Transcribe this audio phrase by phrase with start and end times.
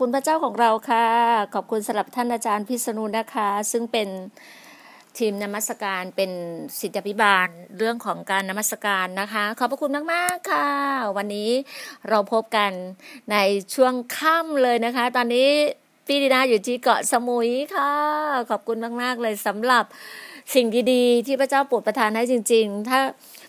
[0.00, 1.06] คุณพระเจ้าของเราค่ะ
[1.54, 4.08] ขอบคุณสำหรับท่านอาจารย์พิษณุนะคะ ซึ่งเป็น
[5.18, 6.30] ทีมนมัสการเป็น
[6.78, 7.48] ศิษยาภิบาล
[7.78, 10.68] เรื่องของการนมัสการนะคะ ขอบพระคุณมาก ๆ ค่ะ
[11.16, 11.50] วันนี้
[12.08, 12.70] เราพบกัน
[13.30, 13.36] ใน
[13.74, 15.48] ช่วงค่ำเลยนะคะ ตอนนี้
[16.06, 17.92] พี่ดีนาอยู่ที่เกาะสมุยค่ะ
[18.50, 19.84] ขอบคุณมาก ๆ เลยสำหรับ
[20.54, 23.00] สิ่งดี ๆ ที่พระเจ้าโปรดประทานให้จริง ๆ ถ้า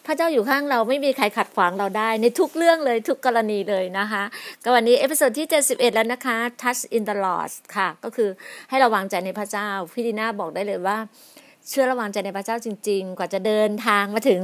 [0.10, 4.24] ระเจ้าอยู่ข้างเราไม่มีใครขัดขวางเราได้ ในทุกเรื่องเลยทุกกรณีเลยนะคะ
[4.64, 8.30] ก็วันนี้ episode ที่ 71 แล้วนะคะ Trust in the Lord ค่ะ ก็คือ
[8.70, 10.98] ให้เราวางใจในพระเจ้า พี่ดีนาบอกได้เลยว่า
[11.70, 14.42] เชื่อและวางใจในพระเจ้าจริง ๆ กว่าจะเดินทางมาถึง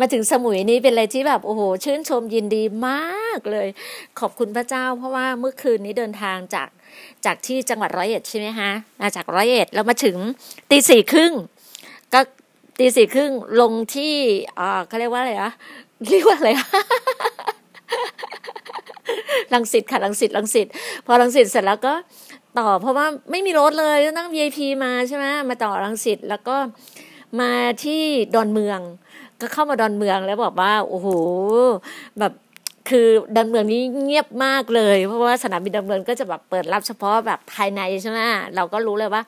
[0.00, 3.68] มาถึงสมุยนี้เป็นอะไรที่แบบโอ้โหชื่นชมยินดีมากเลย
[4.20, 6.68] ขอบคุณพระเจ้า เพราะว่าเมื่อคืนนี้เดินทางจาก
[7.24, 8.70] จากที่จังหวัดร้อยเอ็ดใช่ไหมคะ
[9.02, 10.16] มาจากร้อยเอ็ดแล้วมาถึง
[10.70, 11.32] ตีสี่ครึ่ง
[12.14, 12.20] ก็
[12.78, 14.14] ตีสี่ครึ่งลงที่
[14.58, 15.52] อ่าเขาเรียกว่าอะไรอะ
[16.10, 16.50] เรียกว่าอะไร
[19.54, 20.66] ลังสิตค่ะลังสิตลังสิต
[21.06, 21.94] พอลังสิตเสร็จแล้วก็
[22.58, 26.56] ต่อ เพราะว่าไม่มีรถเลยต้องนั่ง VIP มาใช่ไหมมาต่อลังสิตแล้วก็
[27.40, 27.50] มา
[27.84, 28.02] ที่
[28.34, 28.80] ดอนเมือง
[29.40, 31.08] ก็เข้ามาดอนเมืองแล้วบอกว่า โอ้โห
[32.18, 32.32] แบบ
[32.88, 38.18] คือดอนเมืองนี้เงียบมากเลย เพราะว่าสนามบินดอนเมืองก็จะแบบเปิดรับเฉพาะแบบภายในใช่ไหม
[38.56, 39.22] เราก็รู้เลยว่า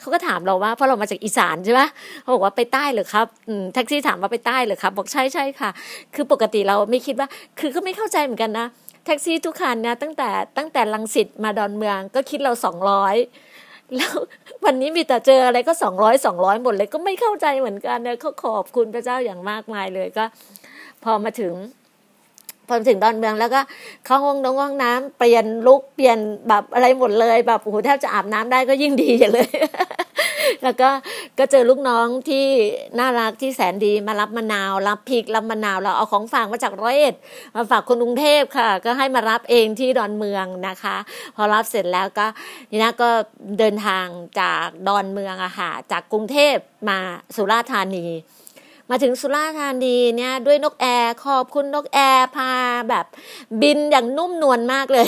[0.00, 1.80] เขาก็ถามเราว่าเพราะเรามาจากอีสานใช่ไหม
[2.20, 3.26] เขาบอกว่าไปใต้เหรอครับ
[3.74, 5.70] แท็กซี่ถามว่าไปใต้เหรอครับ บอกใช่ใช่ค่ะ
[6.14, 7.28] คือปกติเราไม่คิดว่า
[7.58, 8.66] คือก็ไม่เข้าใจเหมือนกันนะ
[9.06, 10.28] แท็กซี่ทุกคันนะตั้งแต่
[10.58, 13.16] ตั้งแต่ลังสิตมาดอนเมืองก็คิดเราสองร้อย
[13.96, 14.14] แล้ว
[14.64, 20.24] วันนี้มีแต่เจออะไรก็สองร้อยสองร้อยหมดเลยก็ไม่เข้าใจเหมือนกันเนะเขาขอบคุณพระเจ้าอย่างมากมายเลยก็
[21.04, 21.52] พอมาถึง
[22.68, 23.60] พอถึงดอนเมืองแล้วก็
[24.04, 26.18] เข้าห้องน้องห้องน้ำเปลี่ยนลุกเปลี่ยน
[26.48, 29.48] แบบอะไรหมดเลยแบบโอ้โหแทบจะอาบน้ำได้ก็ยิ่งดีอย่างเลย
[30.64, 30.88] แล้วก็
[31.38, 32.44] ก็เจอลูกน้องที่
[32.98, 37.14] น่ารักที่แสนดีมารับมะนาว รับพริกรับมะนาวเราเอาของฝากมาจากร้อยเอ็ด
[37.54, 40.96] มาฝากคนกรุงเทพค่ะ ก็ให้มารับเองที่ดอนเมืองนะคะ
[41.36, 42.26] พอรับเสร็จแล้วก็
[42.70, 43.10] นี่นะก็
[43.58, 44.06] เดินทาง
[44.40, 46.56] จากดอนเมืองอะค่ะจากกรุงเทพ
[46.88, 46.98] มา
[47.36, 48.06] สุราษฎร์ธานี
[48.90, 52.52] มาถึงสุราษฎร์ธานีเนี่ยด้วยนกแอร์ขอบคุณนกแอร์พา
[52.88, 53.06] แบบ
[53.62, 55.06] บินอย่างนุ่มนวลมากเลย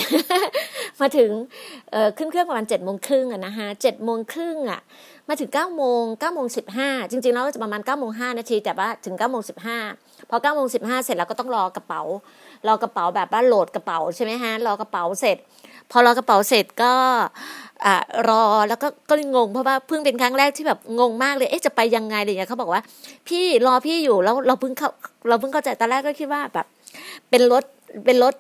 [1.00, 1.30] มาถึง
[2.16, 4.80] ขึ้นเครื่องประมาณเจ็ดโมงครึ่งอะนะคะเจ็ดโมงครึ่งอะ
[5.28, 9.78] มาถึงเก้าโมงเก้าโมงสิบห้าจริงๆแล้วจะประมาณเก้าโมงห้านาที แต่ว่าถึงเก้าโมงสิบห้า
[10.30, 12.02] พอเก้าโมงสิบห้าเสร็จแล้วก็ต้องรอกระเป๋า
[12.66, 15.36] รอกระเป๋าแบบว่าโหลดกระเป๋าใช่ไหมฮะ รอกระเป๋าเสร็จ
[15.90, 16.92] พอรอกระเป๋าเสร็จก็
[17.84, 17.94] อ่า
[18.28, 22.82] รอแล้วก็ก็งงเพราะว่าเพิ่งเป็นครั้งแรกที่แบบงงมากเลยเอ๊ะจะไปยังไงอะไรอย่างเงี้ยเขาบอกว่า
[23.28, 24.90] พี่รอพี่อยู่แล้วเราเพิ่งเข้า
[25.28, 26.66] เราเพิ่งเข้าใจตอนแรกก็คิดว่าแบบ
[27.30, 27.64] เป็นรถ
[28.04, 28.34] เป็นรถ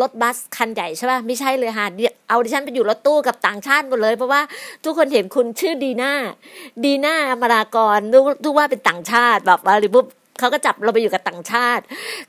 [0.00, 1.86] รถบัสคันใหญ่ใช่ป่ะไม่ใช่เลยค่ะ
[2.28, 4.40] เอาดิฉันไปอยู่รถตู้กับต่างชาติหมดเลย เพราะว่า
[4.84, 6.12] ทุกคนเห็นคุณชื่อดีน่า
[6.84, 7.98] ดีน่ามารากร
[8.44, 10.06] ทุกว่าเป็นต่างชาติแบบอะไรปุ๊บ
[10.38, 11.84] เขาก็จับเราไปอยู่กับต่างชาติ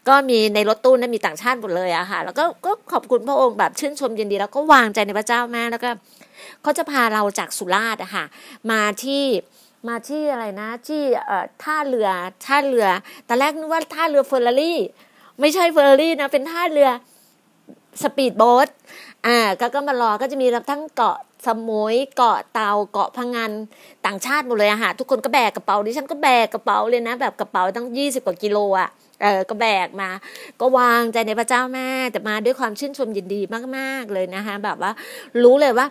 [0.07, 5.89] ก็มีในรถตู้นั้นมีต่างชาติหมดเลยอะค่ะ แล้วก็ก็ขอบคุณพระองค์แบบชื่นชมยินดีแล้วก็วางใจในพระเจ้ามากแล้วก็
[6.61, 8.25] เขาจะพาเราจากสุราษฎร์อะค่ะ
[8.71, 9.25] มาที่
[9.87, 12.09] มาที่อะไรนะ ที่เอ่อท่าเรือ
[12.45, 12.87] ท่าเรือ
[13.27, 14.79] ตอนแรกนึกว่าท่าเรือเฟอร์รารี่
[15.39, 16.89] ไม่ใช่เฟอร์รารี่นะเป็นท่าเรือ
[18.01, 18.69] สปีดโบ๊ท
[19.27, 23.51] อ่าก็ก็มารอก็จะมีทั้งเกาะ สมุยเกาะเตาเกาะพะงัน
[24.05, 28.89] ต่างชาติหมดเลยอะค่ะทุกคนก็แบกกระเป๋าดิฉันก็แบกกระเป๋าเลยนะ แบกกระเป๋าตั้งยี่สิบกว่ากิโลอะ
[29.21, 30.09] เออก็แบกมา
[30.61, 33.41] ก็วางใจในพระเจ้าแม่ แต่มาด้วยความชื่นชมยินดี
[33.77, 34.91] มาก ๆ เลยนะคะ แบบว่า
[35.43, 35.87] รู้เลยว่า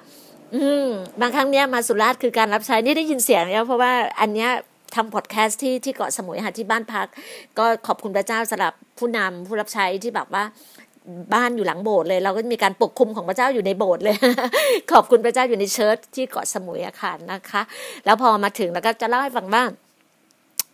[0.55, 0.89] อืม
[1.21, 4.51] บางครั้งเนี้ยมาสุราษฎร์คือการรับใช้นี่ได้ยินเสียงเนี่ยเพราะว่าอันเนี้ย
[4.95, 7.07] ทำพอดแคสต์ที่ที่เกาะสมุยค่ะที่บ้านพัก
[7.59, 10.45] ก็ขอบคุณพระเจ้าสำหรับผู้นำผู้รับใช้ที่แบบว่า
[11.35, 14.17] บ้านอยู่หลังโบสถ์เลย เราก็มีการปกคลุมของพระเจ้าอยู่ในโบสถ์เลย
[14.93, 17.63] ขอบคุณพระเจ้าอยู่ใน church ที่เกาะสมุยอะค่ะนะคะ
[18.05, 19.63] แล้วพอมาถึงแล้วก็จะเล่าให้ฟังว่า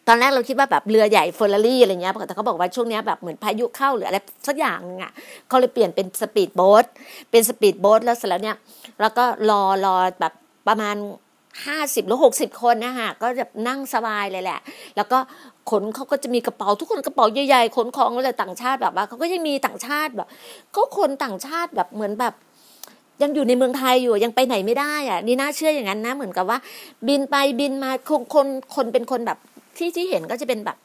[0.09, 4.19] ตอนแรกเราคิดว่าแบบเรือใหญ่เฟอร์รารี่อะไรเงี้ยแต่เขาบอกว่าช่วงนี้แบบเหมือนพายุเข้าหรืออะไร
[4.49, 5.13] สักอย่างอะ
[5.49, 6.85] เขาเลยเปลี่ยนเป็นสปีดโบ๊ท
[7.31, 8.57] เป็นสปีดโบ๊ทแล้วเสร็จแล้วเนี่ย
[9.01, 10.33] แล้วก็รอรอแบบ
[10.69, 10.97] ประมาณ
[11.67, 14.61] ห้าสิบหรือหกสิบคนนะคะก็จะนั่งสบายเลยแหละ
[14.97, 15.19] แล้วก็
[15.71, 20.29] ขนเขาก็จะมีกระเป๋าทุกคนกระเป๋าใหญ่ๆขนของอะไรต่างชาติแบบว่าเขาก็ยังมีต่างชาติแบบ
[20.77, 22.35] ก็คนต่างชาติแบบเหมือนแบบ
[23.23, 26.59] ยังอยู่ในเมืองไทยอยู่ยังไปไหนไม่ได้อะนี่น่าเชื่ออย่างนั้นนะ เหมือนกับว่า
[27.09, 29.39] บินไปบินมาคนคนคนเป็นคนแบบ
[29.77, 30.77] ที่ที่เห็นก็จะเป็นแบบ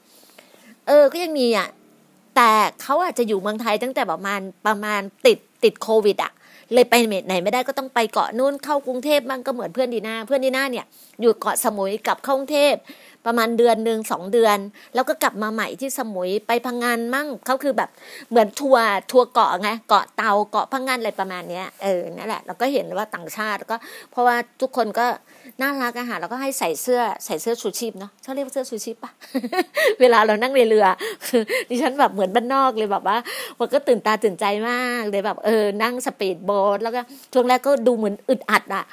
[0.88, 1.68] เออก็ยังมีอะ
[2.36, 6.32] แต่เขาอาจจะอยู่เมืองไทยตั้งแต่ประมาณประมาณติดติดโควิด อะ
[6.74, 6.94] เลยไป
[7.28, 10.86] ไหนไม่ได้ก็ต้องไปเกาะนู่นเข้ากรุงเทพบ้างก็เหมือนเพื่อนดีนาเพื่อนดีนาเนี่ย
[11.22, 12.76] อยู่เกาะสมุยกลับเข้ากรุงเทพ
[13.26, 14.58] ประมาณเดือนหนึ่งสองเดือน
[14.96, 17.90] แล้วก็กลับมาใหม่ที่สมุยไปพังงานมั่งเขาคือแบบ
[18.30, 23.76] เหมือนทัวร์ทัวร์เกาะไงเกาะเตาเกาะพังงานอะไรประมาณเนี้ยเออนั่นแหละเราก็เห็นว่าต่างชาติก็
[24.12, 25.08] เพราะว่าทุกคนก็
[25.62, 29.12] น่ารักอาหารแล้วก็ให้ใส่เสื้อใส่เสื้อชูชีพเนาะเขาเรียกว่าเสื้อชูชีพปะ
[30.00, 30.86] เวลาเรานั่งในเรือ
[31.70, 33.18] ดิฉันแบบเหมือนบ้านนอกเลยแบบว่า
[33.60, 37.02] มันก็ตื่นตาตื่นใจมากเลยแบบเออนั่งสปีดโบ๊ทแล้วก็
[37.34, 38.84] ช่วงแรกก็ดูเหมือนอึดอัดอะ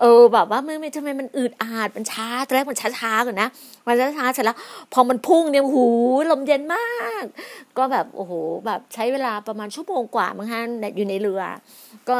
[0.00, 3.48] เออแบบว่าไม่ไม่ทำไมมันอึดอัดมันช้าตอนแรกมันช้าๆก่อนนะ
[3.86, 4.56] มันช้าๆเสร็จแล้ว
[4.92, 5.86] พอมันพุ่งเนี่ยหู
[6.30, 7.24] ลมเย็นมาก
[7.78, 8.32] ก็แบบโอ้โห
[8.66, 10.62] แบบใช้เวลาประมาณชั่วโมงกว่ามั้งฮะ
[10.96, 11.42] อยู่ในเรือ
[12.08, 12.16] ก็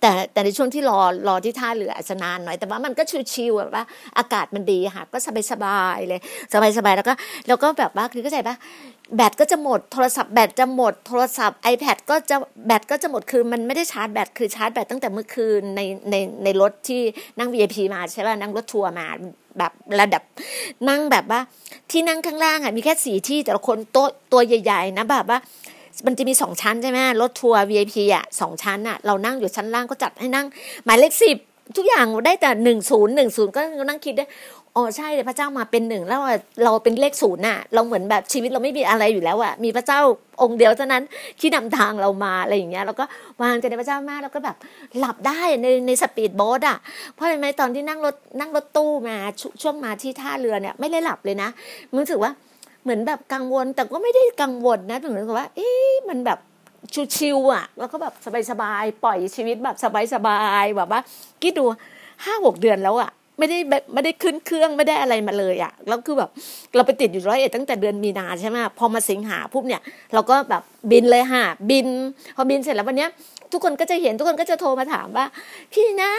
[0.00, 3.02] แต่แต่ในช่วงที่รอรอที่ท่าเรืออาจจะนานหน่อย แต่ว่ามันก็
[3.32, 3.84] ชิวๆแบบว่า
[4.18, 5.18] อากาศมันดีค่ะ ก็
[5.52, 6.20] สบายๆเลย
[6.78, 7.14] สบายๆแล้วก็
[7.48, 8.56] แล้วก็แบบว่าคือก็ใจปะ
[9.16, 15.80] แบตก็จะหมดโทรศัพท์แบตจะหมดโทรศัพท์ iPad ก็จะแบตก็จะหมดคือมันไม่ได้ชาร์จแบตคือชาร์จแบตตั้งแต่เมื่อคืนใน
[16.10, 16.14] ใน
[16.44, 17.02] ในรถที่
[17.38, 19.06] นั่ง VIP มาใช่ป่ะนั่งรถทัวร์มา
[19.58, 20.22] แบบระดับ
[20.88, 21.40] นั่งแบบว่า
[21.90, 25.38] ที่นั่งข้างล่างอะมีแค่สี่ที่แต่ละคนโต๊ะตัวใหญ่ ๆ นะแบบว่า
[26.06, 30.46] มันจะมีสองชั้นใช่ไหมรถทัวร์ VIP อะสองชั้นอะเรานั่งอยู่ชั้นล่างก็จัดให้นั่ง
[30.84, 31.36] หมายเลขสิบ
[31.76, 34.26] ทุกอย่างได้แต่หนึ่งศูนย์หนึ่งศูนย์ก็นั่งคิดได้
[34.76, 36.20] อ๋อใช่พระเจ้ามาเป็นหนึ่งแล้ว
[36.64, 40.00] เราเป็นเลขศูนย์น่ะ เราเหมือนแบบชีวิตเราไม่มีอะไรอยู่แล้วอะมีพระเจ้า
[40.42, 41.02] องค์เดียวเท่านั้น
[41.40, 43.04] ที่นำทางเรามาอะไรอย่างเงี้ยเราก็
[43.42, 44.56] วางใจในพระเจ้ามากแล้วก็แบบ
[44.98, 46.78] หลับได้ในในสปีดโบ๊ทอะ
[47.14, 49.16] เพราะอะไรตอนที่นั่งรถนั่งรถตู้มา
[49.62, 51.48] ช่วงมาที่ท่าเรือเนี่ยไม่ได้หลับเลยนะ
[51.96, 52.32] รู้สึกว่า
[52.82, 56.38] เหมือนแบบกังวลแต่ก็ไม่ได้กังวลนะเหมือนกับว่า เอ๊ะมันแบบ
[57.16, 58.14] ชิวๆอะ แล้วก็แบบ
[58.50, 59.76] สบายๆปล่อยชีวิตแบบ
[60.14, 61.00] สบายๆแบบว่า
[61.42, 61.64] คิดดู
[62.24, 63.58] ห้าหกเดือนแล้วอะไม่ได้
[63.94, 66.30] ไม่ได้ขึ้นเครื่องไม่ได้อะไรมาเลยอะแล้วคือแบบ
[66.74, 69.82] เราไปติดอยู่ร้อยเอ็ดตั้งแต่เดือนมีนาใช่ไหมพอมาสิงหาปุ๊บเนี่ย
[70.14, 71.86] เราก็แบบบินเลยค่ะบิน
[72.36, 73.10] พอบินเสร็จแล้ววันเนี้ย
[73.52, 75.26] ทุกคนก็จะเห็นทุกคนก็จะโทรมาถามว่า
[75.72, 76.12] พี่นา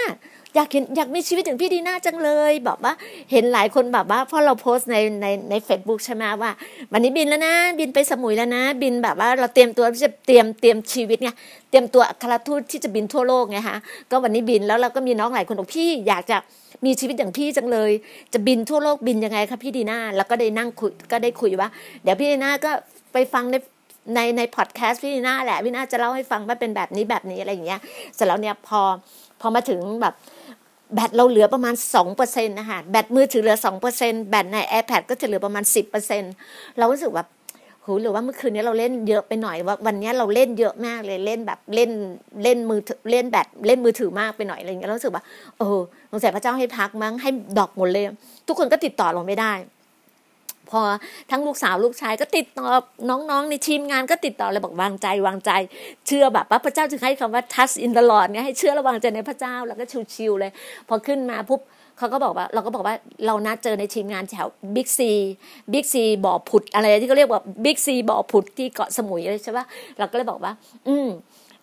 [0.55, 2.93] อยากเห็นอยากมีชีวิตถึงพี่ดีน่าจังเลยแบบว่า
[3.31, 6.51] เห็นหลายคนแบบว่าพราะเราโพสต์ในในในเฟซบุ๊กใช่ไหมว่า
[6.91, 11.29] วันนี้บินแล้วนะ บินไปสมุยแล้วนะ บินแบบว่าเราเตรียมตัวที่จะเตรียมเตรียมชีวิตไง
[11.69, 13.77] เตรียมตัวอัครทูตที่จะบินทั่วโลกไงฮะ
[14.11, 16.37] ก็วันนี้บินแล้วเราก็มีน้องหลายคนบอกพี่อยากจะ
[16.85, 17.91] มีชีวิตอย่างพี่จังเลย
[18.33, 21.69] จะบินทั่วโลกบินยังไงครับพี่ดีน่าแล้วก็ได้นั่งคุยก็ได้คุยว่า
[22.03, 22.71] เดี๋ยวพี่ดีน่าก็
[23.13, 23.55] ไปฟังใน
[24.15, 27.79] ในในพอดแคสต์พี่ดีน่าแหละพี่น่าจะเล่าให้ฟังว่าเป็นแบบนี้แบบนี้อะไรอย่างเงี้ย
[28.15, 28.81] เสร็จแล้วเนี่ยพอ
[29.41, 30.13] พอมาถึงแบบ
[30.93, 31.75] แบตเราเหลือประมาณ
[32.11, 33.57] 2%นะคะแบตมือถือเหลือ
[33.93, 35.63] 2%แบตใน iPad ก็จะเหลือประมาณ
[36.21, 37.29] 10%เรารู้สึกแบบ
[37.81, 41.91] โหหรือว่าเมื่อคืนนี้เราเล่นเยอะไปหน่อยว่าวันนี้เราเล่นเยอะมากเลยเล่นแบบเล่น
[42.43, 42.79] เล่นมือ
[43.11, 45.23] เล่นแบตเล่นมือถือมากไปหน่อยอะไรอย่างเงี้ยเรารู้สึกว่า
[45.57, 45.79] เออ
[46.11, 48.03] สงสัยพระเจ้าให้พักมั้งให้ดอกหมดเลย
[48.47, 49.53] ทุกคนก็ติดต่อเราไม่ได้
[50.71, 50.81] พอ
[51.31, 52.67] ทั้งลูกสาวลูกชายก็ติดต่อ
[53.09, 55.51] น้องๆ ในทีมงานก็ติดต่อเลยบอกวางใจวางใจ
[56.07, 59.83] เชื่อแบบว่าพระเจ้าจึงให้คำว่า trust in the Lord เนี่ยให้เชื่อระวางใจในพระเจ้าแล้วก็
[60.15, 60.51] ชิวๆเลย
[60.87, 61.61] พอขึ้นมาปุ๊บ
[61.97, 65.11] เขาก็บอกว่าเราก็บอกว่าเรานัดเจอในทีมงานแถวบิ๊กซี
[65.73, 69.65] บิ๊กซีบ่อผุดอะไรที่เขาเรียกว่าบิ๊กซีบ่อผุดที่เกาะสมุยเลยใช่ปะ
[69.99, 70.51] เราก็เลยบอกว่า
[70.87, 71.07] อืม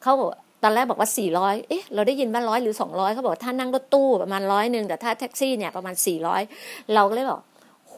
[0.03, 0.29] เขาบอก
[0.62, 6.43] ตอนแรกบอกว่าสี่ร้อยเอ๊ะ เราได้ยินว่าร้อยหรือสองร้อยเขาบอกถ้านั่งรถตู้ประมาณร้อยหนึ่งแต่ถ้าแท็กซี่เนี่ยประมาณสี่ร้อย
[6.95, 7.41] เราก็เลยบอก
[7.88, 7.97] โห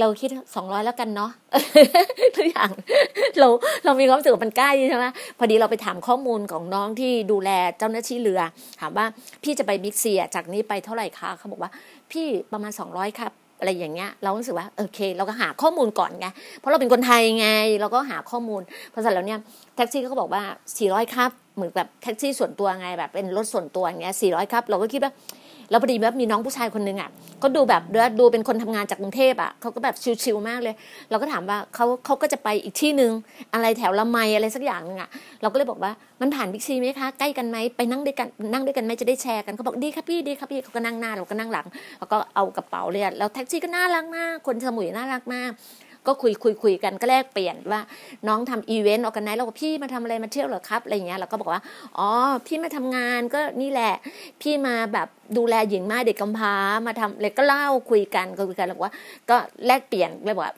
[0.00, 1.30] เราคิดสองร้อยแล้วกันเนาะ
[2.36, 2.70] ทุกอย่าง
[3.38, 3.48] เรา
[3.84, 5.06] เรามีความรู้สึกมันใกล้ใช่ไหม
[5.38, 8.40] พอดีเราไปถามข้อมูลของน้องที่ดูแลเจ้าหน้าที่เรือ
[8.80, 9.06] ถามว่า
[9.42, 11.70] พี่จะไปบิ๊กซีจากนี้ไปเท่าไหร่คะเขาบอกว่า
[12.10, 16.26] พี่ประมาณสองร้อยครับอะไรอย่างเงี้ยเรารู้สึกว่าโอเค เราก็หาข้อมูลก่อนไง
[16.58, 17.48] เพราะเราเป็นคนไทยไง
[17.80, 18.60] เราก็หาข้อมูล
[18.92, 19.40] พอเสร็จแล้วเนี่ย
[19.76, 20.42] แท็กซี่เขาก็บอกว่า
[20.76, 25.12] สี่ร้อยครับ เหมือนแบบแท็กซี่ส่วนตัวไงแบบเป็นรถส่วนตัวอย่างเงี้ยสี่ร้อยครับ เราก็คิดว่า
[25.74, 27.10] แล้วพอดีแบบมีน้องผู้ชายคนนึงอะ
[27.42, 27.82] ก็ดูแบบ
[28.20, 30.74] ดูเป็นคนทำงานจากกรุงเทพอะเขาก็แบบชิลๆมากเลย
[31.10, 33.12] เราก็ถามว่าเขาเขาก็จะไปอีกที่หนึ่ง
[33.54, 35.08] อะไรแถวละไมอะไรสักอย่างนึงอะ
[35.42, 41.66] เราก็เลยบอกว่ามันผ่านบิ๊กซีไหมคะใกล้กันไหมไปนั่งด้วยกันนั่งด้วยกันไหมจะได้แชร์กันเขาบอกดีครับพี่ดีครับพี่เขาก็นั่งหน้าเราก็นั่งหลัง
[41.98, 45.50] แล้วก็เอากระเป๋าเลยแล้วแท็กซี่ก็น่ารักมาก คนสมุยน่ารักมาก
[46.06, 47.80] ก็คุยคุยคุยกันก็แลกเปลี่ยนว่า
[48.28, 51.62] น้องทำ event organize แล้วพี่มาทำอะไรมาเที่ยวเหรอครับอะไรเงี้ยเราก็บอกว่า
[51.98, 52.08] อ๋อ
[52.46, 53.94] พี่มาทำงานก็นี่แหละ
[54.42, 56.54] พี่มาแบบดูแลหญิงม่ายเด็กกำพร้า
[56.86, 58.92] มาทำเลยก็เล่าคุยกันคุยกันแล้วว่า
[59.30, 60.54] ก็แลกเปลี่ยนเลยบอกว่า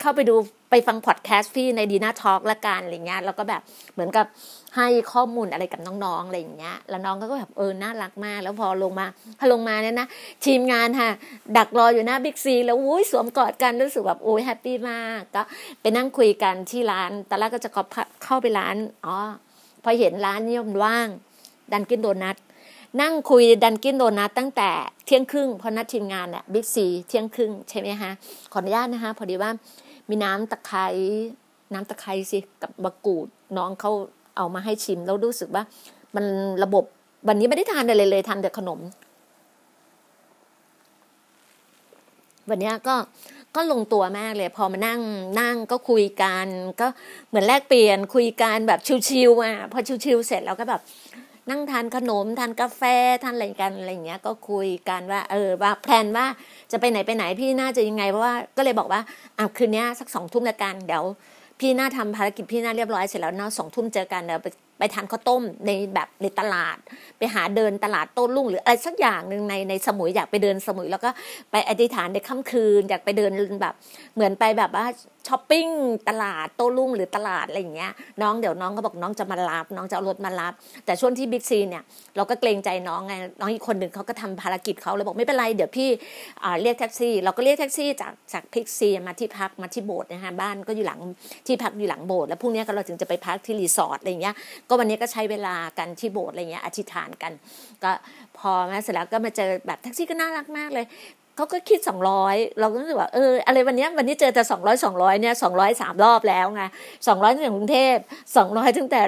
[0.00, 0.36] เข้าไปดู
[0.70, 3.62] ไปฟังพอดแคสต์พี่ในดีน่าทอล์กละกันอะไรเงี้ยแล้วก็แบบ
[3.94, 4.26] เหมือนกับ
[4.76, 9.06] ให้ข้อมูลอะไรกับน้องๆอะไรอย่างเงี้ย แล้วน้องก็แบบเออน่ารักมาก แล้วพอลงมา
[9.38, 10.08] พอลงมาเนี่ยนะ
[10.46, 11.10] ทีมงานค่ะ
[11.56, 15.42] ดักรออยู่หน้าบิ๊กซีแล้วอุ้ยสวมกอดกันรู้สึกแบบโอ้ยแฮปปี้มากก็
[15.80, 17.70] ไปนั่งคุยกันที่ร้านตอนแรกก็จะ
[18.24, 19.16] เข้าไปร้านอ๋อ
[19.82, 21.08] พอเห็นร้านนี่มันว่าง
[21.72, 22.36] ดันกินโดนัท
[23.00, 24.70] นั่งคุยดันกินโดนัทตั้งแต่
[25.06, 28.10] เที่ยงครึ่งพอนัดทีมงานเนี่ยบิ๊กซีเที่ยงครึ่งใช่ไหมคะ
[28.52, 29.50] ขออนุญาตนะคะพอดีว่า
[30.08, 30.86] มีน้ำตะไคร้
[31.72, 33.92] น้ำตะไคร้สิกับบะกูดน้องเขา
[34.36, 35.62] เอามาให้ชิมแล้วรู้สึกว่า
[36.16, 36.24] มัน
[36.64, 36.84] ระบบ
[37.28, 38.80] วันนี้ไม่ได้ทานอะไรเลยทานแต่ขนม
[42.50, 42.96] วันนี้ก็
[43.56, 45.00] ก็ลงตัวมากเลย พอมานั่ง
[45.40, 46.46] นั่งก็คุยกัน
[46.80, 46.86] ก็
[47.28, 50.80] เหมือนแลกเปลี่ยนคุยกันแบบชิวๆอะพอชิวๆเสร็จแล้วก็แบบ
[51.50, 52.82] นั่งทานขนมทานกาแฟ
[53.24, 56.26] ทานอะไรกันอะไรอย่างเงี้ยก็คุยกันว่า เออว่าแพลนว่า
[56.72, 59.00] จะไปไหนไปไหนพี่น่าจะยังไงเพราะว่าก็เลยบอกว่า
[59.38, 61.04] อะคืนนี้สักสองทุ่มละกันเดี๋ยว
[61.60, 64.46] พี่น่าทำภารกิจพี่น่าเรียบร้อยเสร็จแล้วเนาะสองทุ่มเจอกันเดี๋ยวไป
[64.78, 66.76] ไปทานข้าวต้มในแบบในตลาด
[67.18, 71.10] ไปหาเดินตลาดโต้รุ่งหรืออะไรสักอย่างหนึ่งในในสมุยอยากไปเดินสมุย แล้วก็
[71.50, 73.30] ไปอธิษฐานในค่ำคืน อยากไปเดิน
[73.62, 73.74] แบบ
[74.14, 74.86] เหมือนไปแบบว่า
[75.28, 75.66] ช้อปปิ้ง
[76.08, 77.92] ตลาดโต้รุ่งหรือตลาดอะไรอย่างเงี้ย
[78.22, 80.52] น้องเดี๋ยวน้องก็บอกน้องจะมารับ น้องจะเอารถมารับ
[80.86, 81.82] แต่ช่วงที่บิ๊กซีเนี่ย
[82.16, 85.88] เราก็เกรงใจน้องไงน้องอีกคนหนึ่งเขาก็ทำภารกิจเขาเลยบอกไม่เป็นไรเดี๋ยวพี่
[86.62, 91.00] เรียกแท็กซี่ เราก็เรียกแท็กซี่จากจากบิ๊กซีมาที่พักมาที่โบสถ์นะคะบ้านก็อยู่หลัง
[91.46, 94.34] ที่พักอยู่หลังโบสถ์แล้วพรุ่งนี้ก็เราถึงจะไปพักที่รีสอร์ทอะไรอย่างเงี้ย
[94.68, 97.32] ก็วันนี้ก็ใช้เวลากันที่โบสถ์อะไรเงี้ยอธิษฐานกัน
[97.84, 97.90] ก็
[98.38, 100.86] พอมาเสร็จแล้วก็มาเจอแบบแท็กซี่ก็น่ารักมากเลย
[101.38, 106.62] เขาก็คิดสองร้อยเราก็รู้สึกว่าเอออะไรวันนี้วันนี้เจอแต่สองร้อยสองร้อยเนี่ยสองร้อยสามรอบแล้วไง
[107.06, 107.96] สองร้อยตั้งแต่กรุงเทพ
[108.36, 109.00] สองร้อยตั้งแต่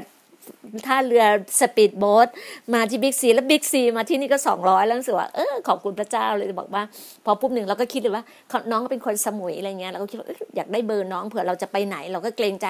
[0.87, 1.25] ท่าเรือ
[1.60, 2.28] สปีดโบ๊ท
[2.75, 6.82] มาที่บิ๊กซีแล้วบิ๊กซีมาที่นี่ก็สองร้อยแล้วรู้สึกว่าเออขอบคุณพระเจ้าเลยบอกว่า
[7.25, 8.25] พอปุ๊บหนึ่งเราก็คิดเลยว่า
[8.70, 12.68] น้องเป็นคนสมุยอะไรเงี้ยเราก็คิดว่าอยากได้เบอร์น้องเผื่อเราจะไปไหน เราก็เกรงใจ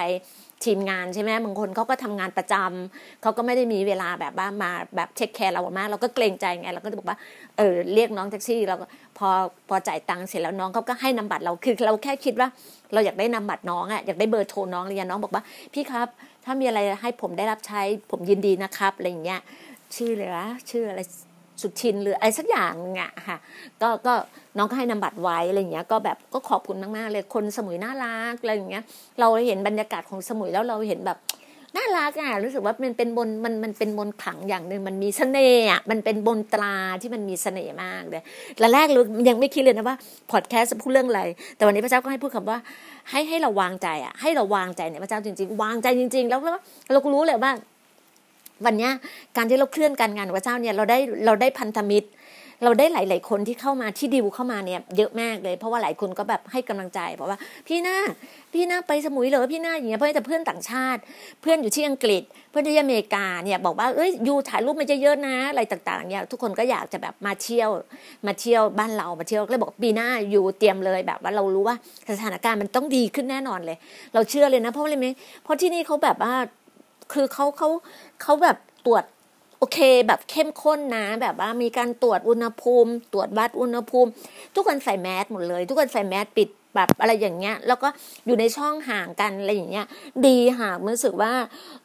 [0.64, 7.18] ทีมงานใช่ไหมบางคนเขาก็ทำงานประจำเขาก็ไม่ได้มีเวลาแบบว่ามาแบบเช็คแคร์เรามาก เราก็เกรงใจไงเราก็จะบอกว่า
[7.58, 8.76] เออเรียกน้องแท็กซี่เรา
[9.18, 9.28] พอ
[9.68, 12.48] พอจ่ายตังค์เสร็จแล้วน้องเขาก็ให้นำบัตรเราคือเราแค่คิดว่า
[12.92, 15.42] เราอยากได้นำบัตรน้องอะอยากได้เบอร์โทรน้องเลยน้องบอกว่า
[15.74, 16.08] พี่ครับ
[16.44, 19.40] ถ้ามีอะไรให้ผมได้รับใช้ผมยินดีนะครับอะไรอย่างเงี้ย
[19.96, 21.00] ชื่อเลยนะชื่ออะไร
[21.62, 23.38] สุทินหรืออะไรสักอย่างนึงอะค่ะ
[23.82, 24.14] ก็ก็
[24.56, 28.84] น้องก็ให้นำบัตรไว้อะไรเงี้ยก็แบบก็ขอบคุณมากๆเลยคนสมุยน่ารักอะไรอย่างเงี้ย
[29.20, 31.18] เราเห็นบรรยากาศของสมุยแล้วเราเห็นแบบ
[31.76, 38.22] น่ารักอะรู้สึกว่ามันเป็นบนมันมันเป็นบนขังอย่างหนึ่งมันมีเสน่ห์อะมันเป็นบนตราที่มันมีเสน่ห์มากเลย
[38.58, 39.96] และแรกรู้ยังไม่คิดเลยนะว่า
[40.32, 41.22] พอดแคสต์จะพูดเรื่องอะไร
[41.56, 42.58] แต่วันนี้พระเจ้าก็ให้พูดคำว่า
[43.10, 46.40] ให้ให้เราวางใจอะให้เราวางใจเนี่ยพระเจ้าจริง ๆ วางใจจริง ๆ แล้ว
[46.92, 47.52] เราก็รู้เลยว่า
[48.64, 48.90] วันนี้
[49.36, 52.08] การที่เราเคลื่อนการงานพระเจ้าเนี่ยเราได้เราได้พันธมิตร
[52.64, 57.38] เราได้หลาย ๆ คนที่เข้ามาที่ดิวเข้ามาเนี่ยเยอะมากเลย เพราะว่าหลายคนก็แบบให้กำลังใจบอกว่า
[57.68, 57.96] พี่หน้า
[58.52, 61.00] พี่หน้าไปสมุยเหรอพี่หน้าอย่างเงี้ยเพื่อนแต่เพื่อนต่างชาติ
[61.42, 67.70] เพื่อนอยู่ที่อังกฤษ เพื่อนที่อเมริกาเนี่ยบอกว่าเอ้ยยูถ่ายรูปมันจะเยอะนะอะไรต่าง ๆ เนี่ยทุกคนก็อยากจะแบบมาเที่ยว
[68.26, 71.76] มาเที่ยวบ้านเรามาเที่ยวก็เลยบอกปีหน้าอยู่เตรียมเลยแบบว่าเรารู้ว่า
[72.10, 73.76] สถานการณ์มันต้องดีขึ้นแน่นอนเลย
[74.14, 75.08] เราเชื่อเลยนะเพราะอะไรไหม
[75.44, 76.34] เพราะที่นี่เขาแบบว่า
[77.12, 77.68] คือเขาเขา
[78.22, 79.04] เขาแบบตรวจ
[79.58, 84.10] โอเคแบบเข้มข้นนะ แบบว่ามีการตรวจอุณหภูมิ ตรวจวัดอุณหภูมิ
[84.54, 87.88] ทุกคนใส่แมสหมดเลย ทุกคนใส่แมสปิดแบบอะไรอย่างเงี้ย แล้วก็
[88.26, 89.86] อยู่ในช่องห่างกันอะไรอย่างเงี้ย
[90.26, 91.32] ดีค่ะรู้สึกว่า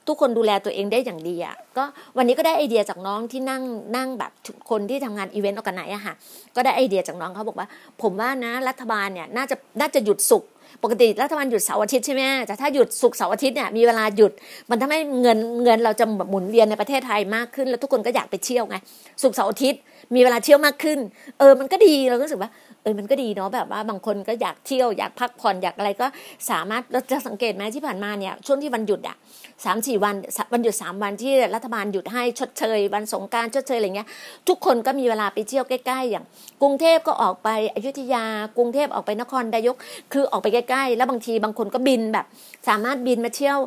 [0.07, 1.83] ทุกคนดูแลตัวเองได้อย่างดีอะก็
[2.17, 3.63] วันนี้ก็ได้ไอเดียจากน้องที่นั่ง
[3.95, 4.31] นั่งแบบ
[4.69, 6.13] คนที่ทำงาน event organize อะค่ะ
[6.55, 7.67] ก็ได้ไอเดียจากน้องเขาบอกว่า
[8.01, 10.43] ผมว่านะรัฐบาลเนี่ยน่าจะน่าจะหยุดศุกร์
[10.83, 14.31] ปกติรัฐบาลหยุดเสาร์อาทิตย์ใช่ไหมแต่ถ้าหยุดศุกร์เสาร์อาทิตย์เนี่ยมีเวลาหยุด
[14.69, 18.75] มันทำให้เงินเงินเราจะหมุนเวียนในประเทศไทยมากขึ้น แล้วทุกคนก็อยากไปเที่ยวไง
[19.21, 19.79] ศุกร์เสาร์อาทิตย์
[20.15, 20.99] มีเวลาเที่ยวมากขึ้น
[21.39, 22.49] เออมันก็ดีเราก็รู้สึกว่า
[22.85, 26.07] เออมันก็ดีเนาะแบบว่าบางคนก็อยากเที่ยวอยากพักผ่อนอยากอะไรก็
[26.49, 29.17] สามารถเราจะสังเกตไหมที่ผ่านมาเนี่ยช่วงที่วันหยุดอะ
[29.65, 30.15] สามสี่วัน
[30.53, 34.07] วันหยุดสามวันที่รัฐบาลหยุดให้ชดเชย วันสงการชดเชยอะไรเงี้ย
[34.47, 36.25] ทุกคนก็มีเวลาไปเที่ยวใกล้ๆ อย่าง
[36.61, 38.25] กรุงเทพก็ออกไปอยุธยา
[38.57, 39.75] กรุงเทพออกไปนครนายก
[40.13, 42.25] คือออกไปใกล้ๆ แล้วบางทีบางคนก็บินแบบ
[42.67, 43.59] สามารถบินมาเที่ยว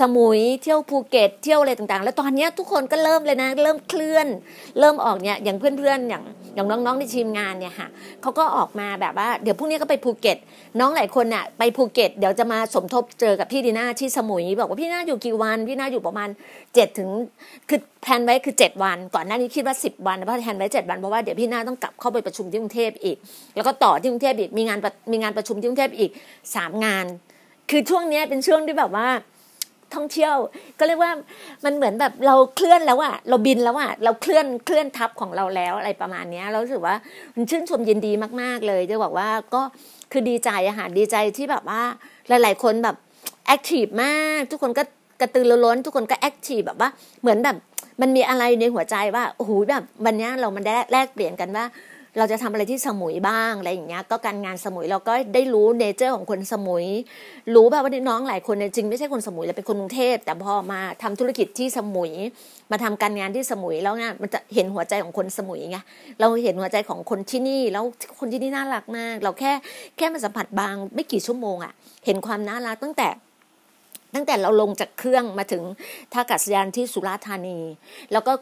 [0.00, 4.26] สมุยเที่ยวภูเก็ตเที่ยวอะไรต่างๆ แล้วตอนนี้ทุกคนก็เริ่มเลยนะ เริ่มเคลื่อน
[4.80, 6.22] เริ่มออกเนี่ยอย่างเพื่อนๆอย่าง
[6.54, 7.88] อย่างน้องๆในทีมงานเนี่ยค่ะ
[8.22, 10.38] เขาก็ออกมาแบบว่าเดี๋ยวพรุ่งนี้ก็ไปภูเก็ต
[10.80, 16.28] น้องหลายคนน่ะไปภูเก็ต เดี๋ยวจะมาสมทบเจอกับพี่ดีน่าที่สมุย บอกว่าพี่น่าอยู่กี่วัน พี่น่าอยู่ประมาณ
[16.74, 17.08] เจ็ดถึง
[17.68, 23.16] คือ plan ไว้คือเจ็ดวัน ก่อนหน้านี้คิดว่าสิบวันเพราะ plan ไว้เจ็ดวันเพราะว่าเดี๋ยวพี่น่าต้องกลับเข้าไปประชุมที่กรุงเทพอีก
[23.56, 24.78] แล้วก็ต่อที่กรุงเทพอีกมีงาน
[25.12, 26.10] มีงานประชุมที่กรุงเทพอีก
[26.54, 27.06] สามงาน
[27.70, 29.08] คือช่วงนี้เป็นช่วงที่แบบว่า
[29.94, 30.36] ท่องเที่ยว
[30.78, 31.12] ก็เรียกว่า
[31.64, 36.96] มันเหมือนแบบเราเคลื่อนแล้วอะเราบินแล้วอะเราเคลื่อนเคลื่อนทัพของเราแล้วอะไรประมาณนี้เรารู้สึกว่า
[37.34, 39.62] มันชื่นชมยินดีมาก ๆ เลยจะบอกว่าก็
[40.12, 41.82] คือดีใจอะค่ะดีใจที่แบบว่า
[42.28, 42.96] หลาย ๆ คนแบบ
[43.46, 44.82] active มากทุกคนก็
[45.20, 46.90] กระตือรือร้นทุกคนก็ active แบบว่า
[47.22, 47.56] เหมือนแบบ
[48.00, 51.64] มันมีอะไรในหัวใจว่าโอ้โหแบบวันนี้เรามันได้แลกเปลี่ยนกันว่า
[52.16, 56.84] เราจะทำอะไรที่สมุยบ้างอะไรอย่างเงี้ยก็การงานสมุยเราก็ได้รู้เนเจอร์ของคนสมุย
[57.54, 62.12] รู้แบบว่าน้องหลายคนจริงไม่ใช่คนสมุยแต่เป็นคนกรุงเทพแต่พอมาทำธุรกิจที่สมุย
[62.70, 65.78] มาทำการงานที่สมุยแล้วเนี่ยมันจะเห็นหัวใจของคนสมุยไง
[66.20, 67.84] เราเห็นหัวใจของคนที่นี่แล้ว
[68.20, 69.52] คนที่นี่น่ารักมาก เราแค่
[69.96, 71.72] แค่มาสัมผัสบางไม่กี่ชั่วโมงอะ่ะ
[72.06, 73.08] เห็นความน่ารักตั้งแต่
[74.14, 75.62] ตั้งแต่เราลงจากเครื่องมาถึง
[76.12, 77.58] ท่าอากาศยานที่สุราษฎร์ธานี
[78.12, 78.32] แล้วก็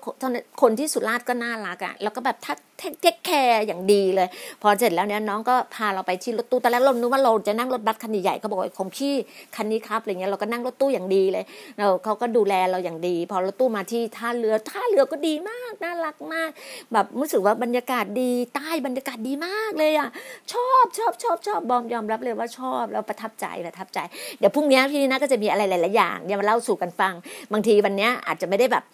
[0.63, 4.29] คนที่สุราษฎร์ก็น่ารักอะ่ะแล้วก็แบบทัก take care อย่างดีเลย
[4.63, 9.15] พอเสร็จแล้วเนี่ยน้องก็พาเราไปที่รถตู้ตอนแรกเรานึกว่าเราจะนั่งรถบัสคันใหญ่เขาบอกว่าของพี่
[9.57, 11.45] คันนี้ครับอะไรเงี้ยเราก็นั่งรถตู้อย่างดีเลย
[11.79, 16.51] เราเขาก็ดูแลเราอย่างดี พอรถตู้มาที่ท่าเรือท่าเรือก็ดีมากน่ารักมาก
[16.93, 20.09] แบบรู้สึกว่าบรรยากาศดีใต้บรรยากาศดีมากเลยอะ
[20.53, 23.99] ชอบชอบชอบชอบบอมยอมรับเลยว่าชอบแล้วประทับใจประทับใจ
[24.39, 27.15] เดี๋ยวพรุ่งนี้พี่น่าก็จะมีอะไรหลายๆอย่างเดี๋ยวมาเล่าสู่กันฟัง
[27.53, 28.85] บางทีวันนี้อาจจะไม่ได้แบบ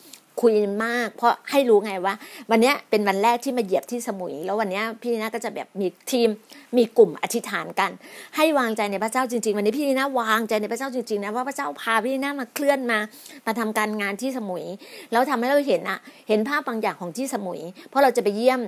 [0.40, 2.14] คุยมาก เพราะให้รู้ไงว่า
[2.50, 6.28] วันนี้เป็นวันแรกที่มาเหยียบที่สมุย แล้ววันนี้พี่นะก็จะแบบมีทีม
[6.76, 7.90] มีกลุ่มอธิษฐานกัน
[8.36, 12.98] ให้วางใจในพระเจ้าจริง ๆ วันนี้พี่นะวางใจในพระเจ้าจริงๆนะว่าพระเจ้าพาพี่นะมาเคลื่อนมา
[13.46, 14.64] มาทำการงานที่สมุย
[15.12, 18.60] แล้วทำให้เราเห็นอะเห็นภาพบางอย่างของที่สมุย เพราะเราจะไปเยี่ยม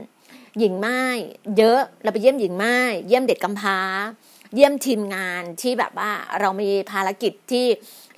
[0.59, 1.01] หญิงไม้
[1.59, 2.77] เยอะเราไปเยี่ยมหญิงไม้
[3.09, 3.79] เยี่ยมเด็กกำพร้า
[4.55, 7.65] เยี่ยมทีมงานที่แบบว่าเรามีภารกิจที่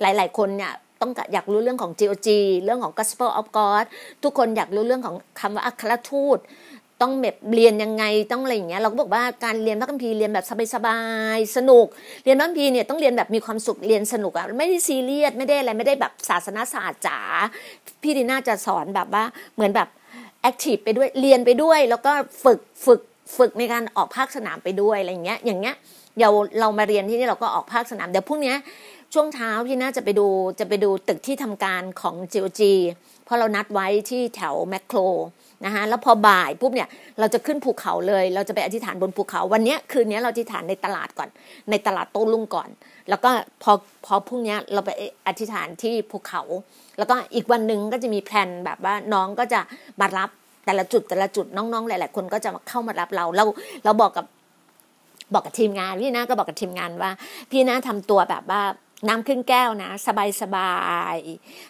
[0.01, 2.27] หลาย ๆ คนเนี่ย ต้องอยากรู้เรื่องของ GOG
[2.63, 3.85] เรื่องของ Gospel of God
[4.23, 6.39] ทุกคนอยากรู้เรื่องของคำว่าอัครทูต
[7.01, 10.99] ต้องแบบเรียนยังไงต้องอะไรอย่างเงี้ยเราก็บอกว่าการเรียนพระคัมภีร์เรียนแบบสบา
[11.35, 11.87] ยๆสนุก
[12.23, 17.19] เรียนพระคัมภีร์เนี่ยต้องเรียนแบบมีความสุขเรียนสนุกอะไม่ได้ซีเรียสไม่ได้อะไรไม่ได้แบบศาสนศาสตร์จ๋า
[18.01, 19.23] พี่ดีน่าจะสอนแบบว่า
[19.55, 19.87] เหมือนแบบ
[20.41, 22.11] active ไปด้วยเรียนไปด้วย แล้วก็
[22.43, 23.01] ฝึกฝึก
[23.37, 25.75] ฝึกในการออกภาคสนามไปด้วยอะไรอย่างเงี้ยอย่างเงี้ย
[26.17, 28.55] เดี๋ยวเรามาเรียนที่นี่เราก็ออกภาคสนามเดี๋ยวพรุ่งนี้
[29.13, 30.27] ช่วงเช้าพี่น่าจะไปดู
[30.59, 32.61] จะไปดูตึกที่ทำการของ GOG
[33.25, 34.99] เพราะเรานัดไว้ที่แถวแมคโคร
[35.65, 36.89] นะคะแล้วพอบ่ายปุ๊บเนี่ย
[37.19, 41.29] เราจะขึ้นภูเขาเลย เราจะไปอธิษฐานบนภูเขา วันนี้คืนนี้เราอธิษฐานในตลาดก่อน
[41.69, 42.69] ในตลาดโต้รุ่งก่อน
[43.09, 43.29] แล้วก็
[43.63, 43.71] พอ
[44.05, 44.89] พอพรุ่งนี้เราไป
[45.27, 46.41] อธิษฐานที่ภูเขา
[46.97, 49.59] แล้วก็อีกวันหนึ่งก็จะมีแพลนแบบว่าน้องก็จะ
[49.99, 50.29] มารับ
[50.65, 53.45] แต่ละจุดแต่ละจุดน้องๆ หลาย ๆ คนก็จะเข้ามารับเราเรา
[53.85, 54.25] เราบอกกับ
[55.33, 57.11] บอกกับทีมงานพี่นาก็บอกกับทีมงานว่า
[57.51, 58.61] พี่นาทำตัวแบบว่า
[59.07, 60.73] น้ำครึ่งแก้วนะ สบายสบา
[61.15, 61.17] ย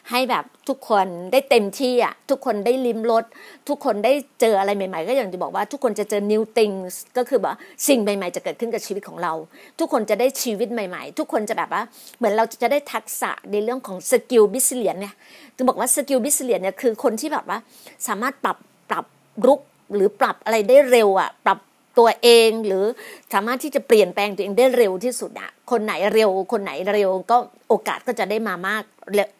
[0.10, 3.26] ให้แบบทุกคนได้เต็มที่อะทุกคนได้ลิ้มรส
[3.70, 7.56] ทุกคนได้เจออะไรใหม่ๆ ก็อย่างที่บอกว่าทุกคนจะเจอ new things ก็คือแบบ
[7.88, 9.34] สิ่งใหม่ๆ จะเกิดขึ้นกับชีวิตของเรา
[9.80, 11.84] ทุกคนจะได้ชีวิตใหม่ ๆ ทุกคนจะแบบว่า
[12.18, 15.13] เหมือนเราจะได้ทักษะในเรื่องของ skill บิสเลียนเนี่ย
[15.58, 17.60] จะบอกว่า skill resilience เนี่ยคือคนที่แบบว่า
[18.08, 18.58] สามารถปรับ
[18.90, 19.06] ปรับ
[19.46, 19.62] ลุค
[19.96, 21.60] หรือปรับอะไรได้เร็วอะ ปรับ
[22.00, 22.86] ตัวเองหรือ
[23.34, 27.38] สามารถที่จะเปลี่ยนแปลงตัวเองได้เร็วที่สุดอะคนไหนเร็ว คนไหนเร็ว ก็
[27.70, 28.84] โอกาสก็จะได้มามาก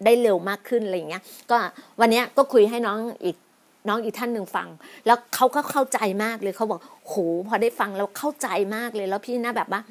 [0.06, 1.58] ได้เร็วมากขึ้นอะไรเงี้ย ก็
[2.00, 3.38] วันนี้ก็คุยให้น้องอีก
[3.88, 4.68] น้องอีกท่านหนึ่งฟัง
[5.06, 7.14] แล้วเขาก็เข้าใจมากเลยเขาบอกโห
[7.48, 9.82] พอได้ฟังแล้วเข้าใจมากเลยแล้วพี่น่าแบบว่า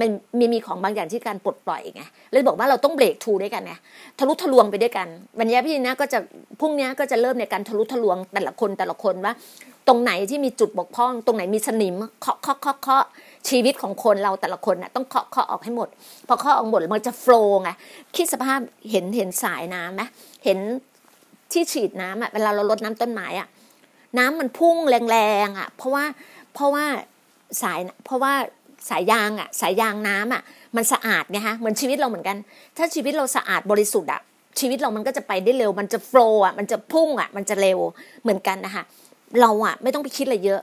[0.00, 0.08] มัน
[0.38, 3.74] มีมีของบางอย่างที่การปลดปล่อยไงเลยบอกว่าเราต้องเบรกทูด้วยกันไง
[4.18, 5.06] ทะลุทะลวงไปด้วยกัน
[5.38, 6.18] วันนี้พี่นะก็จะ
[6.60, 9.32] พรุ่งนี้ก็จะเริ่มในการทะลุทะลวงแต่ละคนแต่ละคนว่า
[9.88, 13.04] ตรงไหนที่มีจุดบกพร่อง ตรงไหนมีสนิมเคาะเคาะเคาะเคาะ
[13.48, 15.88] ชีวิตของคนเราแต่ละคนน่ะต้องเคาะเคาะออกให้หมด
[16.28, 17.70] พอเคาะออกหมดมันจะโฟล์ไง
[18.16, 18.60] คิดสภาพ
[18.90, 20.02] เห็นเห็นสายน้ำไหม
[20.44, 20.58] เห็น
[21.52, 23.48] ที่ฉีดน้ำอะเวลาเราลดน้ำต้นไม้อะ
[24.18, 24.76] น้ำมันพุ่ง
[25.10, 26.04] แรงๆอะ เพราะว่า
[26.54, 26.84] เพราะว่า
[27.62, 28.32] สายเพราะว่า
[28.88, 30.42] สายยางอะ สายยางน้ำอะ
[30.76, 32.36] มันสะอาดไงฮะเหมือนชีวิตเราเหมือนกัน
[32.76, 34.20] ถ้าชีวิตเราสะอาดบริสุทธิ์อะ
[34.60, 37.78] ชีวิตเรามันก็จะไปได้เร็ว มันจะโฟล์อะมันจะพุ่งอะมันจะเร็ว
[38.22, 38.82] เหมือนกันนะคะ
[39.40, 40.60] เราอะไม่ต้องไปคิดอะไรเยอะ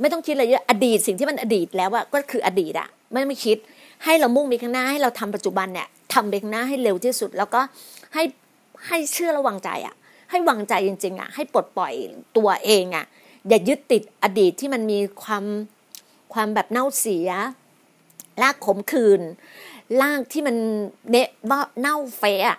[0.00, 3.56] ไม่ต้องคิดอะไรเยอะอดีตสิ่งที่มันอดีตแล้วอะก็คืออดีตอะไม่ไม่คิด
[4.04, 7.60] ให้เรามุ่งไปข้างหน้าให้เราทำปัจจุบันเนี่ยทำไปข้างหน้าให้เร็วที่สุด แล้วก็
[8.14, 8.22] ให้
[8.86, 9.94] ให้เชื่อระวังใจอะ
[10.30, 11.92] ให้วางใจจริง ๆอะให้ปลดปล่อย
[12.36, 13.06] ตัวเองอะ
[13.48, 15.44] อย่ายึดติดอดีตที่มันมีความ
[16.32, 17.28] ความแบบเน่าเสีย
[18.42, 19.20] ลากขมขืน
[20.02, 20.56] ลากที่มัน
[21.10, 22.58] เนะว่าเน่าเฟะ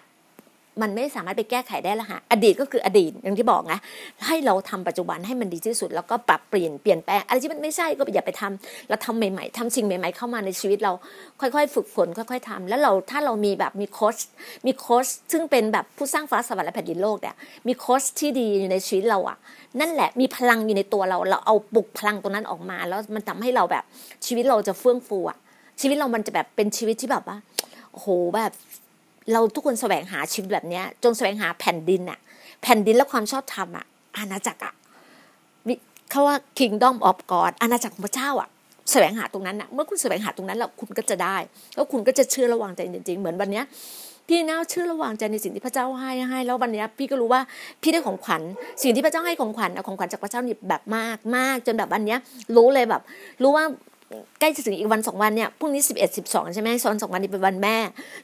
[0.82, 3.80] มันไม่สามารถไปแก้ไขได้ละฮะอดีตก็คืออดีตอย่างที่บอกนะ
[4.28, 10.92] ให้เราทำปัจจุบันให้มันดีที่สุด แล้วก็ปรับเปลี่ยนเปลี่ยนแปลงอะไรที่มันไม่ใช่ก็อย่าไปทำเราทำใหม่ ๆทำสิ่งใหม่ ๆ เข้ามาในชีวิตเรา
[11.42, 14.18] ค่อยๆ ฝึกฝนค่อย ๆทำแล้วเราถ้าเรามีแบบมีโค้ช
[14.66, 17.36] มีโค้ชซึ่งเป็นแบบผู้สร้างฟ้าสวรรค์และแผ่นดินโลกเนี่ย
[17.68, 19.38] มีโค้ชที่ดีอยู่ในชีวิตเราอะ
[19.80, 23.84] นั่นแหละมีพลังอยู่ในตัวเรา เราเอาปลุกพลังตรงนั้นออกมา แล้วมันทำให้เราแบบ
[24.26, 25.38] ชีวิตเราจะเฟื่องฟูอะ
[25.82, 27.38] ชีวิตเรามันจะแบบเป็นชีวิตที่แบบว่า
[27.94, 28.52] โหแบบ
[29.34, 32.20] เราทุกคนแสวงหาชีวิตแบบเนี้ยจงแสวงหาแผ่นดินอะ
[32.64, 33.86] แผ่นดินและความชอบธรรมอะ
[34.18, 34.74] อาณาจักรอะ
[36.12, 38.50] เขาว่า kingdom of God อาณาจักรของพระเจ้าอะ
[38.92, 41.38] แสวงหาตรงนั้นอะเมื่อคุณแสวงหาตรงนั้นแล้วคุณก็จะได้
[41.76, 43.66] แล้วคุณก็จะเชื่อระวังใจจริง ๆ เหมือนวันเนี้ย
[44.28, 47.42] พี่น่าเชื่อระวังใจในสิ่งที่พระเจ้าให้ให้แล้ววันนี้พี่ก็รู้ว่า
[47.82, 48.42] พี่ได้ของขวัญ
[48.84, 52.18] สิ่งที่พระเจ้าให้ของขวัญของขวัญจากพระเจ้านี่แบบมากมากจนแบบวันนี้
[52.56, 53.02] รู้เลยแบบ
[53.44, 53.66] รู้ว่า
[54.40, 57.78] ใกล้จะถึงอีกวันสองวันเนี่ยพรุ่งนี้สิบเอ็ดสิบสองใช่ไหมซ้อนสองวันนี้เป็นวันแม่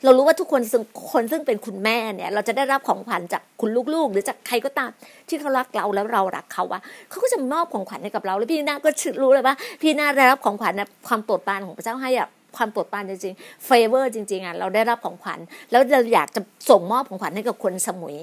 [0.04, 4.90] เรารู้ว่าทุกคนซึ่งคนซึ่งเป็นคุณแม่เนี่ย เราจะได้รับของขวัญจากคุณลูกๆ หรือจากใครก็ตาม
[5.28, 8.90] ที่เขารักเราแล้วเรารักเขาว่าเขาก็จะมอบของขวัญให้กับเรา แล้วพี่นาก็
[9.22, 15.40] รู้เลยว่าพี่นาได้รับของขวัญนะความโปรดปรานของพระเจ้าให้อะความโปรดปรานจริงๆเฟเวอร์จริงๆอะเราได้รับของขวัญ
[15.72, 18.16] แล้วเราอยากจะส่งมอบของขวัญให้กับคนสมุย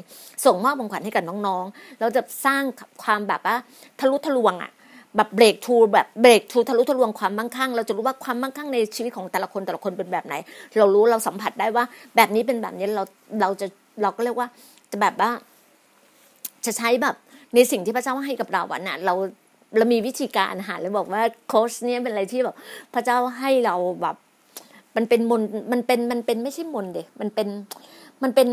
[0.44, 2.62] ส่งมอบของขวัญให้กับน้องๆ เราจะสร้าง
[3.03, 3.57] ความแบบว่า
[4.01, 4.70] ทะลุทะลวงอะ
[5.16, 10.35] แบบเบรกทูแบบเบรกทูทะลุทะลวงความมั่งคั่ง เราจะรู้ว่าความมั่งคั่งในชีวิตของแต่ละคนแต่ละคนเป็นแบบไหน
[10.79, 11.85] เรารู้เราสัมผัสได้ว่า
[12.16, 13.03] แบบนี้เป็นแบบนี้เรา
[13.40, 13.66] เราจะ
[14.03, 14.48] เราก็เรียกว่า
[14.90, 15.31] จะแบบว่า
[16.66, 17.14] จะใช้แบบ
[17.55, 19.14] ในสิ่งที่พระเจ้าให้กับเราวันน่ะเรา
[19.77, 22.57] เรามีวิธีการหาเลยบอกว่าโค้ชเนี่ยเป็นอะไรที่แบบ
[22.94, 24.16] พระเจ้าให้เราแบบ
[24.96, 27.48] มันเป็นมนต์มันเป็นมันเป็นไม่ใช่มนต์เด็มันเป็น
[28.22, 28.48] มันเป็น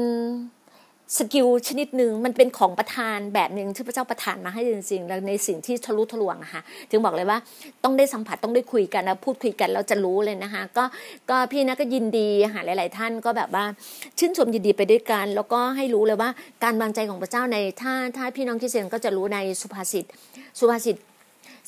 [1.17, 7.37] skill ชนิดหนึ่งมันเป็นของประทานแบบหนึ่งที่พระเจ้าประทานมาให้จริงๆแล้วในสิ่งที่ทะลุทะลวงอะค่ะถึงบอกเลยว่า
[7.83, 10.85] ต้องได้สัมผัสต้องได้คุยกันแล้วพูดคุยกันเราจะรู้เลยนะคะก็
[11.29, 13.65] ก็พี่นะก็ยินดีหาหลาย ๆ ท่านก็แบบว่า
[14.19, 16.29] ชื่นชมยินดีไปด้วยกัน แล้วก็ให้รู้เลยว่า
[16.63, 20.05] การวางใจของพระเจ้าในถ้าถ้าพี่น้องคริสเตียนก็จะรู้ในสุภาษิต
[20.59, 20.95] สุภาษิต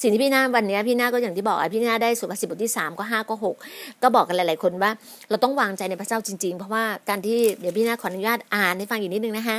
[0.02, 3.56] สิ่งที่พี่นาวันนี้พี่นาก็อย่างที่บอกพี่นาได้สุภาษิตบทที่สามก็ห้าก็หก
[4.04, 4.92] ก็บอกกันหลาย ๆ คนว่า
[5.30, 9.58] เราต้องวางใจในพระเจ้าจริง ๆ เพราะว่าการที่เดี๋ยวพี่นาขออนุญาตอ่านให้ฟังอีกนิดนึงนะคะ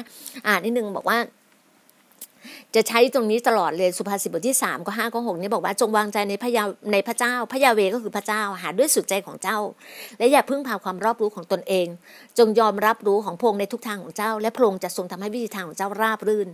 [0.48, 1.18] อ่านนิดนึงบอกว่า
[2.74, 9.58] จะใช้ตรงนี้ตลอดเลยสุภาษิตบทที่สามก็ห้าก็หกนี่บอกว่าจงวางใจในพระยาในพระเจ้าพระยาเวก็คือพระเจ้าหาด้วยสุดใจของเจ้า
[10.18, 11.86] และอย่าพึ่งพาความรอบรู้ของตนเอง
[12.38, 16.48] จงยอมรับรู้ของพงในทุกทางของเจ้า และพระองค์จะทรงทำให้วิธีทางของเจ้าราบรื่น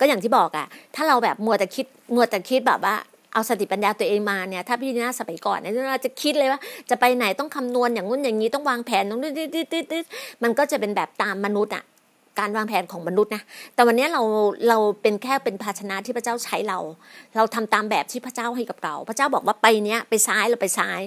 [0.00, 2.94] ก็อย่างที่บอกอะถ้าเราแบบมัวแต่คิดมัวแต่คิดแบบว่า
[3.32, 10.04] เอาสติปัญญาตัวเองมาเนี่ยถ้าพี่นาสมัยก่อนเนี่ยเราจะคิดเลยว่าจะไปไหนต้องคำนวณอย่างงู้นอย่างนี้ต้องวางแผนต้องดิดดิดดิด
[10.42, 11.84] มันก็จะเป็นแบบตามมนุษย์อะ
[12.40, 13.42] การวางแผนของมนุษย์นะ
[13.74, 14.22] แต่วันนี้เรา
[14.68, 16.78] เราเป็นแค่เป็นภาชนะที่พระเจ้าใช้เรา
[17.36, 21.00] เราทำตามแบบที่พระเจ้าให้กับเรา พระเจ้าบอกว่าไปเนี้ยไปซ้ายเราไปซ้าย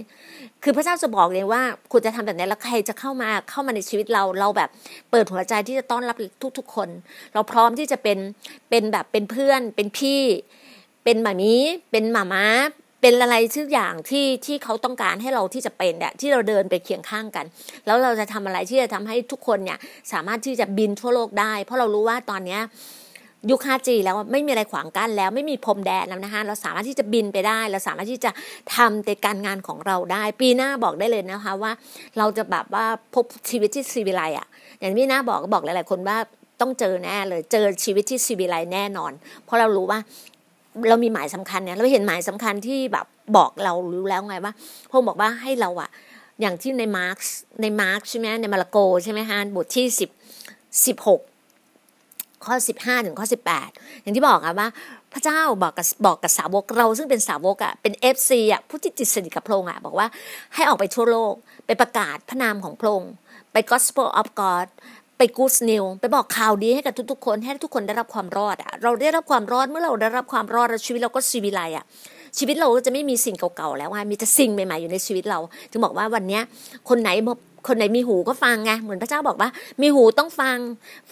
[0.63, 1.61] คือพระเจ้าจะบอกเลยว่า
[1.91, 4.69] คุณจะทำแบบนี้แล้วใครจะเข้ามาเข้ามาในชีวิตเรา เราแบบ
[5.11, 6.17] เปิดหัวใจที่จะต้อนรับ
[6.57, 6.89] ทุก ๆ คน
[7.33, 8.17] เราพร้อมที่จะเป็น
[8.69, 10.21] เป็นแบบเป็นเพื่อนเป็นพี่
[11.06, 11.56] เป็นหมามี
[11.91, 12.46] เป็นหมาม้า
[13.02, 17.46] เป็นอะไรทุกออย่างที่ที่เขาต้องการให้เราที่จะเป็นเนี่ยที่เราเดินไปเคียงข้างกัน
[17.86, 19.78] แล้วเราจะทำอะไรที่จะทำให้ทุกคนเนี่ย
[20.12, 22.62] สามารถที่จะบินทั่วโลกได้ เพราะเรารู้ว่าตอนเนี้ย
[23.50, 28.32] ยุค 5G แล้วไม่มีอะไรขวางกั้นแล้วไม่มีพรมแดนแล้วนะคะเราสามารถที่จะบินไปได้ เราสามารถที่จะ
[28.76, 31.72] ทำในการงานของเราได้ ปีหน้าบอกได้เลยนะคะว่า
[32.18, 34.48] เราจะแบบว่าพบชีวิตที่ซีวิไลอะ
[34.80, 36.18] อย่างที่หน้าบอกก็บอกหลาย ๆ คนว่า
[36.62, 39.12] ต้องเจอแน่เลยเจอชีวิตที่ซีวิไลแน่นอน
[39.46, 40.00] เพราะเรารู้ว่า
[40.89, 43.05] เรามีหมายสำคัญเนี่ยเราเห็นหมายสำคัญที่แบบ
[43.38, 44.53] บอกเรารู้แล้วไงว่า
[44.89, 45.89] พงบอกว่าให้เราอะ
[46.41, 47.17] อย่างที่ในมาร์ก
[47.61, 50.09] ในมาร์กใช่ไหมในมาระโกใช่ไหมฮะบทที่สิบ
[50.85, 51.21] สิบหก
[52.45, 53.69] ข้อสิบห้าถึงข้อสิบแปด
[54.01, 54.67] อย่างที่บอกอะว่า
[55.13, 60.07] พระเจ้าบอกกับบอกกับสาวกเราซึ่งเป็นสาวกอะเป็น FC อะผู้ที่ชิดสนิทกับพระองค์อะบอกว่า
[60.55, 61.33] ให้ออกไปทั่วโลก
[61.65, 63.13] ไปประกาศพระนามของพระองค์
[63.51, 64.67] ไป gospel of God
[65.17, 71.86] ไปกูสนิวไปบอกข่าวดีให้กับทุกๆคน ให้ทุกคนได้รับความรอดอะเราได้รับความรอดเมื่อเราได้รับความรอดชีวิตเราก็ศิวิไลซ์อะ
[72.38, 75.39] ชีวิตเราก็จะไม่มีสิ่งเก่าๆแล้วว่ามีแต่สิ่งใหม่ๆอยู่ในชีวิตเรา
[75.71, 76.39] จึงบอกว่าวันนี้
[76.89, 77.10] คนไหน
[77.67, 79.49] คนไหนมีหูก็ฟังไงเหมือนพระเจ้าบอกว่า
[79.82, 80.58] มีหูต้องฟัง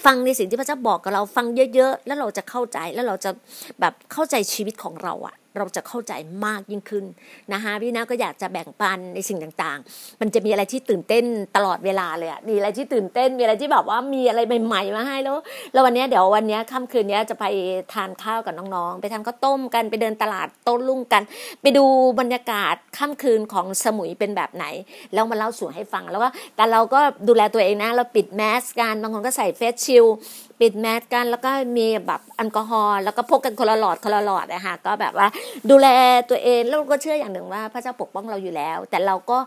[0.05, 3.31] ฟังในสิ่งที่พระเจ้าบอกกับเราฟังเยอะ ๆ แล้วเราจะเข้าใจแล้วเราจะ
[3.79, 6.13] แบบเข้าใจชีวิตของเราอะ เราจะเข้าใจ
[6.45, 7.05] มากยิ่งขึ้น
[7.53, 11.23] นะคะพี่นาก็อยากจะแบ่งปันในสิ่งต่างๆ มันจะมีอะไรที่ตื่นเต้น
[11.55, 15.37] ตลอดเวลาเลยอะมีอะไรที่ตื่นเต้น มีอะไรที่แบบว่ามีอะไรใหม่ๆมาให้แล้ว
[15.73, 17.45] แล้ววันนี้เดี๋ยววันนี้ค่ำคืนนี้จะไป
[17.93, 21.23] ทานข้าวกับน้องๆ ไปทานข้าวต้มกันไปเดินตลาดโต้นรุ่งกัน
[21.61, 21.85] ไปดู
[22.19, 24.65] บรรยากาศค่ำคืนของสมุยเป็นแบบไหน
[25.13, 30.05] แล้วมาเล่าสู่ให้ฟังแล้วก็แต่เราก็ดูแลตัวเองนะเราปิดแมสกันบางคนก็ใส่ face shield
[30.59, 35.27] ปิดแมสกัน แล้วก็มีแบบแอลกอฮอล์แล้วก็พกกันคนละหลอดคนละหลอดนะคะก็แบบว่า
[35.69, 35.87] ดูแล
[36.29, 39.37] ตัวเองแล้วก็เชื่ออย่างหนึ่งว่าพระเจ้าปกป้องเราอยู่แล้ว แต่เราก็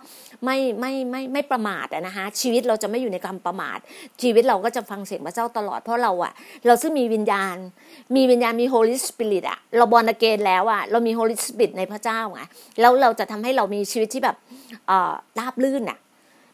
[0.45, 3.79] ไม่ไม่ไม่ไม่ประมาทนะคะชีวิตเราจะไม่อยู่ในความประมาท
[4.23, 6.33] ชีวิตเราก็จะฟังเสียงพระเจ้าตลอดเพราะเราอะ
[6.66, 7.57] เราซึ่งมีวิญญาณ
[8.16, 12.40] มีวิญญาณมี Holy Spirit อะเรา born again แล้วอะเรามี Holy Spirit ในพระเจ้าไง
[12.81, 14.37] แล้วเราจะทำให้เรามีชีวิตที่แบบ
[15.38, 15.99] ราบลื่นอะ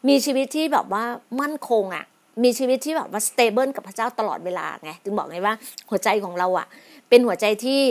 [0.07, 1.03] มีชีวิตที่แบบว่า
[1.41, 2.05] มั่นคงอะ
[2.43, 5.53] มีชีวิตที่แบบว่าสเตเบิลกับพระเจ้าตลอดเวลาไงถึงบอกไงว่า
[5.89, 6.67] หัวใจของเราอะ
[7.09, 7.81] เป็นหัวใจที่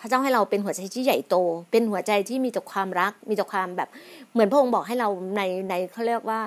[0.00, 1.36] พระเจ้าให้เราเป็นหัวใจที่ใหญ่โต
[1.70, 3.88] เป็นหัวใจที่มีแต่ความรัก มีแต่ความแบบ
[4.32, 6.40] เหมือนพระองค์บอกให้เราในในเขาเรียกว่า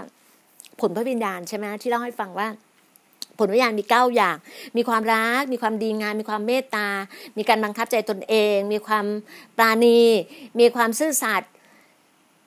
[0.82, 2.48] ผลพระวิญญาณใช่ไหมที่เล่าให้ฟังว่า
[3.38, 4.38] ผลวิญญาณมีเก้าอย่าง
[4.78, 6.88] มีความรัก มีความดีงามมีความเมตตา
[7.38, 9.06] มีการบังคับใจตนเอง มีความ
[9.58, 10.02] ปราณี
[10.60, 11.52] มีความซื่อสัตย์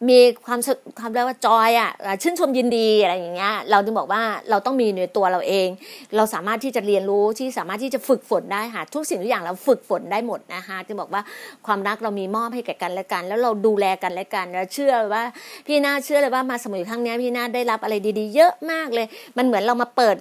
[0.08, 0.60] มีความ
[0.98, 1.90] ความเรียกว่าจอยอะ
[2.22, 5.68] ชื่นชมยินดีอะไรอย่างเงี้ยเราจึงบอกว่าเราต้องมีในตัวเราเอง
[6.16, 11.22] เราสามารถที่จะเรียนรู้ที่สามารถที่จะฝึกฝนได้ค่ะทุกสิ่งทุกอย่างเราฝึกฝนได้หมดนะคะจึงบอกว่า
[11.66, 15.22] ความรักเรามีมอบให้แก่กันและกัน แล้วเราดูแลกันและกันแล้วเชื่อว่า
[15.66, 20.16] พี่น่าเชื่อเลยว่ามาสมุยครั้งนี้พี่น่าได้รับอะไรดี ๆ เยอะมากเลย มันเหมือนเรามาเปิด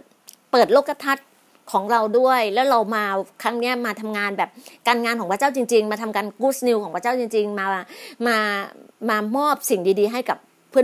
[0.51, 1.25] เปิดโลกทัศน์
[1.71, 3.03] ของเราด้วย แล้วเรามา
[3.43, 4.49] ครั้งนี้มาทำงานแบบ
[4.87, 7.65] การงานของพระเจ้าจริง ๆ มาทำการกูสนิวของพระเจ้าจริง ๆ มา
[8.27, 8.37] มา
[9.09, 10.37] มามอบสิ่งดีๆ ให้กับ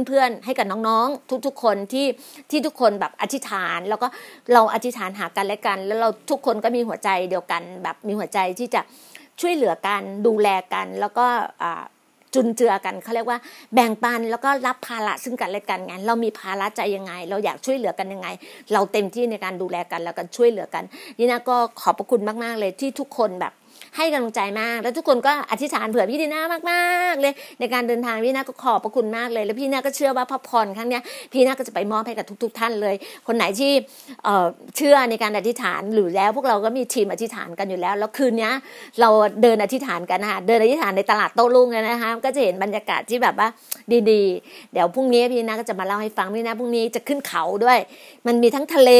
[0.07, 2.07] เพื่อนๆ ให้กับน้องๆ ทุกๆ คนที่
[2.49, 4.07] ที่ทุกคนแบบอธิษฐาน แล้วก็
[4.53, 8.81] เราอธิษฐานหากันและกัน แล้วเราทุกคนก็มีหัวใจเดียวกัน แบบมีหัวใจที่จะ
[9.41, 11.27] ช่วยเหลือกันดูแลกัน แล้วก็
[12.33, 13.39] จุนเจือกันเขาเรียกว่า
[13.73, 18.27] แบ่งปันแล้วก็รับภาระซึ่งกันและกันไงเรามีภาระใจยังไง เราอยากช่วยเหลือกันยังไง
[18.73, 20.83] เราเต็มที่ในการดูแลกันแล้วก็ช่วยเหลือกัน
[21.19, 23.53] นี่นะก็ขอบพระคุณมากๆเลยที่ทุกคนแบบ
[23.97, 30.99] ให้กำลังใจมาก แล้วทุกคนก็อธิษฐานเผื่อพี่ดีน่ามากๆเลย ในการเดินทางพี่น่าก็ขอบพระคุณมากเลย แล้วพี่น่าก็เชื่อว่าพระพรครั้งนี้
[31.33, 32.95] พี่น่าก็จะไปมอบให้กับทุก ๆ ท่านเลย
[33.27, 33.71] คนไหนที่
[34.77, 38.51] เชื่อในการอธิษฐานหรือแล้วพวกเราก็มีทีมอธิษฐานกันอยู่แล้ว แล้วคืนนี้
[39.01, 39.09] เรา
[39.41, 43.47] เดินอธิษฐานกันนะคะเดินอธิษฐานในตลาดโต้รุ่งนะคะก็จะเห็นบรรยากาศที่แบบว่า
[44.11, 47.79] ดีๆ เดี๋ยวพรุ่งนี้พี่น่าก็จะมาเล่าให้ฟังพี่น่าพรุ่งนี้จะขึ้นเขาด้วย
[48.27, 48.91] มันมีทั้งทะเล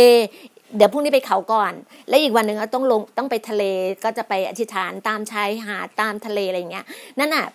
[0.75, 1.73] เดี๋ยวพรุ่งนี้ไปเขาก่อน
[2.09, 3.63] และอีกวันหนึ่งก็ต้องลงต้องไปทะเล
[4.03, 6.85] ก็จะไปอธิษฐานตามชายหาดตามทะเลอะไรเงี้ย
[7.19, 7.45] นั่นอะ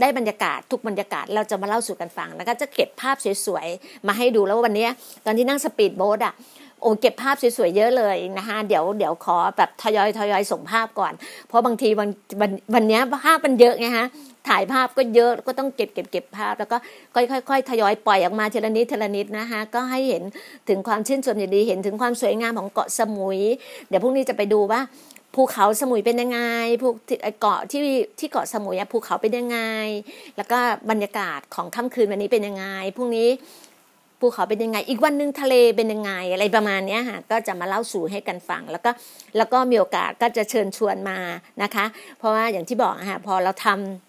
[0.00, 4.86] ได้บรรยากาศทุกบรรยากาศเราจะมาเล่าสู่กันฟังแล้วก็จะเก็บภาพสวยๆมาให้ดูแล้ววันนี้
[5.24, 6.34] ตอนที่นั่งสปีดโบ๊ทอะ
[6.80, 11.12] โอ้เก็บภาพสวยๆเยอะเลยนะคะเดี๋ยวเดี๋ยวขอแบบทยอยทยอยส่งภาพก่อน
[11.48, 12.08] เพราะบางทีวัน
[12.40, 14.06] วันวันนี้ภาพมันเยอะไงฮะ
[14.48, 16.76] ถ่ายภาพก็เยอะก็ต้องเก็บเก็บเก็บภาพ แล้วก็
[17.14, 20.22] ค่อยๆทยอยปล่อยออกมาทีละนิดทีละนิดนะคะก็ให้เห็น
[20.68, 23.38] ถึงความชื่นชมอย่างดีเห็นถึงความสวยงามของเกาะสมุย
[23.88, 24.80] เดี๋ยวพรุ่งนี้จะไปดูว่า
[25.34, 26.40] ภูเขาสมุยเป็นยังไง
[26.82, 26.88] ภู
[27.40, 27.82] เกาะที่
[28.18, 29.58] ที่เกาะสมุยภูเขาเป็นยังไง
[30.36, 30.58] แล้วก็
[30.90, 32.64] บรรยากาศของค่ำคืนวันนี้เป็นยังไง
[32.96, 33.28] พรุ่งนี้
[34.20, 38.90] ภูเขาเป็นยังไง อีกวันหนึ่งทะเลเป็นยังไง อะไรประมาณนี้ค่ะก็จะมาเล่าสู่ให้กันฟัง แล้วก็
[39.36, 41.18] แล้วก็มีโอกาสก็จะเชิญชวนมา
[41.62, 41.84] นะคะ
[42.18, 44.07] เพราะว่าอย่างที่บอกค่ะพอเราทำ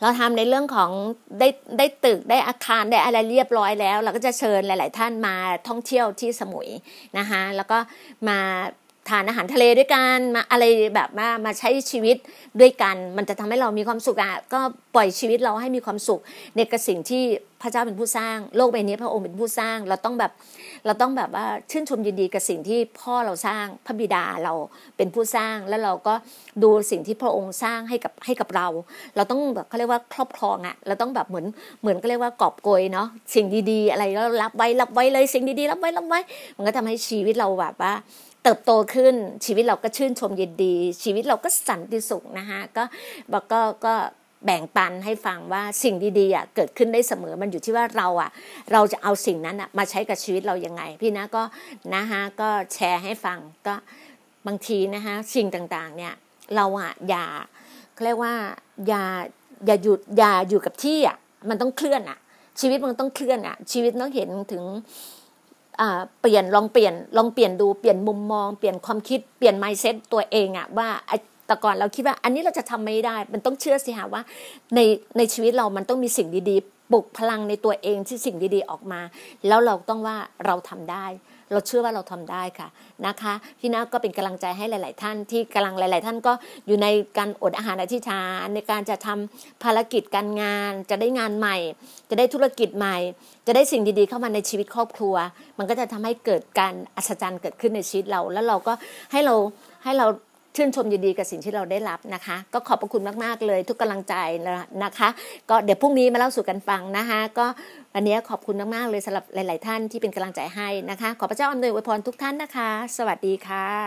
[0.00, 0.90] เราทำในเรื่องของ
[1.40, 1.48] ได้
[1.78, 5.36] ได้ตึกได้อาคารได้อะไรเรียบร้อยแล้ว เราก็จะเชิญหลาย ๆ ท่านมา
[5.68, 6.68] ท่องเที่ยวที่สมุย
[7.18, 7.78] นะคะแล้วก็
[8.28, 8.38] มา
[9.08, 10.64] ทานอาหารทะเลด้วยกันมาอะไร
[10.94, 12.16] แบบมามาใช้ชีวิต
[12.60, 14.60] ด้วยกัน มันจะทำให้เรามีความสุขอะก็
[14.94, 16.20] ปล่อยชีวิตเราให้มีความสุข
[16.56, 17.22] ในกระสิ่งที่
[17.62, 20.32] พระเจ้าเป็นผู้สร้าง โลกใบนี้พระองค์เป็นผู้สร้าง เราต้องแบบ
[20.86, 24.52] เราต้องแบบว่าชื่นชมยินดีกับสิ่งที่พ่อเราสร้างพระบิดาเรา
[24.96, 26.14] เป็นผู้สร้าง แล้วเราก็
[26.62, 28.66] ดูสิ่งที่พระองค์สร้างให้กับให้กับเรา
[29.16, 31.46] เราต้องแบบเขาเรียกว่าครอบครองอะเราต้องแบบเหมือน
[31.80, 36.20] เหมือนก็เรียกว่ากอบโกยเนาะสิ่งดีๆ อะไรแล้วรับไว้รับไว้เลยสิ่งดีๆ รับไว้รับไว้
[36.56, 37.92] มันก็ทำให้ชีวิตเราแบบว่า
[38.48, 39.14] เติบโตขึ้น
[39.46, 42.84] ชีวิตเราก็ชื่นชมยินดี ชีวิตเราก็สันติสุขนะคะก็
[43.32, 43.94] บอกก็ก็
[44.44, 48.30] แบ่งปันให้ฟังว่าสิ่งดีๆอะเกิดขึ้นได้เสมอมันอยู่ที่ว่าเราอะ
[48.72, 51.42] เราจะเอาสิ่งนั้นอะมาใช้กับชีวิตเรายังไง พี่นะก็
[51.94, 53.74] นะคะก็แชร์ให้ฟังก็
[54.46, 56.14] บางทีนะคะสิ่งต่างๆ เนี่ย
[56.56, 57.24] เราอะอย่า
[58.04, 58.34] เรียกว่า
[58.88, 59.04] อย่า
[59.66, 61.16] อย่าหยุดอย่าอยู่กับที่อะ
[61.48, 62.18] มันต้องเคลื่อนอะ
[62.60, 64.62] ชีวิตมันต้องเคลื่อนอะ ชีวิตต้องเห็นถึง
[66.20, 70.88] เปลี่ยนลองเปลี่ยนลองเปลี่ยนดูเปลี่ยนมุมมอง เปลี่ยนความคิดเปลี่ยนไมเซ็ตตัวเองอะว่า
[71.46, 74.22] แต่ก่อนเราคิดว่าอันนี้เราจะทำไม่ได้ มันต้องเชื่อสิฮะว่า
[74.74, 74.80] ใน
[75.16, 79.00] ในชีวิตเรามันต้องมีสิ่งดีๆปลุกพลังในตัวเองที่สิ่งดีๆออกมา
[79.46, 81.06] แล้วเราต้องว่าเราทำได้
[81.52, 82.68] เราเชื่อว่าเราทำได้ค่ะ
[83.06, 86.32] นะคะพี่นาก็เป็นกำลังใจให้หลาย ๆ ท่านที่กำลังหลาย ๆ ท่านก็
[86.66, 86.86] อยู่ใน
[87.18, 91.56] การอดอาหารอธิษฐานในการจะทำภารกิจการงาน จะได้งานใหม่
[92.10, 92.96] จะได้ธุรกิจใหม่
[93.46, 95.14] จะได้สิ่งดี ๆ เข้ามาในชีวิตครอบครัว
[95.58, 98.72] มันก็จะทำให้เกิดการอัศจรรย์เกิดขึ้นในชีวิตเรา แล้วเราก็
[99.12, 99.34] ให้เรา
[99.84, 100.06] ให้เรา
[100.56, 104.14] ชื่นชมยินดีกับสิ่งที่เราได้รับนะคะ ก็ขอบพระคุณมากๆเลย ทุกกำลังใจ
[104.84, 105.08] นะคะ
[105.50, 107.46] ก็เดี๋ยวพรุ่งนี้มาเล่าสู่กันฟังนะคะก็
[107.94, 113.86] วันนี้ขอบคุณมากๆเลยสำหรับหลาย ๆ ท่านที่เป็นกำลังใจให้นะคะ ขอพระเจ้าอำนวยอวยพรทุกท่านนะคะ สวัสดีค่ะ